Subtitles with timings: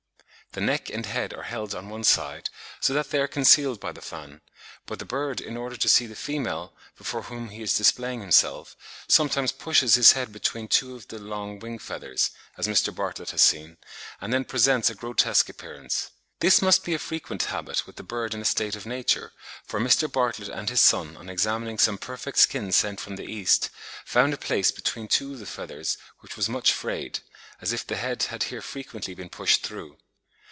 [0.53, 2.49] The neck and head are held on one side,
[2.81, 4.41] so that they are concealed by the fan;
[4.85, 8.75] but the bird in order to see the female, before whom he is displaying himself,
[9.07, 12.93] sometimes pushes his head between two of the long wing feathers (as Mr.
[12.93, 13.77] Bartlett has seen),
[14.19, 16.09] and then presents a grotesque appearance.
[16.41, 19.31] This must be a frequent habit with the bird in a state of nature,
[19.63, 20.11] for Mr.
[20.11, 23.69] Bartlett and his son on examining some perfect skins sent from the East,
[24.03, 27.19] found a place between two of the feathers which was much frayed,
[27.61, 29.95] as if the head had here frequently been pushed through.